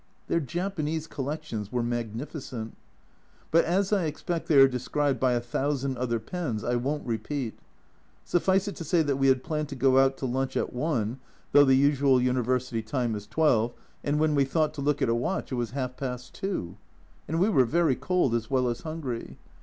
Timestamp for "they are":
4.47-4.67